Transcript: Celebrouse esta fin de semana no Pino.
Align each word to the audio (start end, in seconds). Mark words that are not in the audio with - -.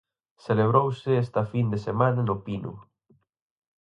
Celebrouse 0.45 1.09
esta 1.25 1.41
fin 1.51 1.65
de 1.73 1.79
semana 1.87 2.21
no 2.27 2.35
Pino. 2.45 2.73